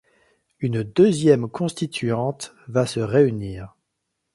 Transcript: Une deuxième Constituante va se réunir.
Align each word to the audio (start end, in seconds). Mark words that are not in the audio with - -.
Une 0.61 0.81
deuxième 0.81 1.47
Constituante 1.47 2.55
va 2.67 2.87
se 2.87 2.99
réunir. 2.99 3.75